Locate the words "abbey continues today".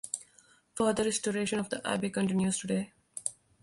1.87-2.91